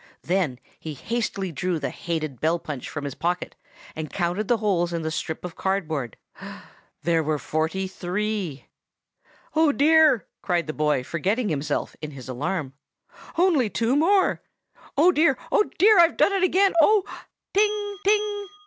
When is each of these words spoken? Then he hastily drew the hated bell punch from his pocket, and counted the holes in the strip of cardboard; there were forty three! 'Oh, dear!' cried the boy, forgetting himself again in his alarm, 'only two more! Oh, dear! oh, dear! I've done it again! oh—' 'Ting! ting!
Then 0.23 0.57
he 0.79 0.95
hastily 0.95 1.51
drew 1.51 1.77
the 1.77 1.91
hated 1.91 2.41
bell 2.41 2.57
punch 2.57 2.89
from 2.89 3.03
his 3.05 3.13
pocket, 3.13 3.55
and 3.95 4.09
counted 4.11 4.47
the 4.47 4.57
holes 4.57 4.93
in 4.93 5.03
the 5.03 5.11
strip 5.11 5.45
of 5.45 5.55
cardboard; 5.55 6.17
there 7.03 7.21
were 7.21 7.37
forty 7.37 7.85
three! 7.87 8.65
'Oh, 9.53 9.71
dear!' 9.71 10.25
cried 10.41 10.65
the 10.65 10.73
boy, 10.73 11.03
forgetting 11.03 11.49
himself 11.49 11.93
again 11.93 12.09
in 12.13 12.15
his 12.15 12.27
alarm, 12.27 12.73
'only 13.37 13.69
two 13.69 13.95
more! 13.95 14.41
Oh, 14.97 15.11
dear! 15.11 15.37
oh, 15.51 15.69
dear! 15.77 15.99
I've 15.99 16.17
done 16.17 16.33
it 16.33 16.41
again! 16.41 16.73
oh—' 16.81 17.03
'Ting! 17.53 17.97
ting! 18.03 18.47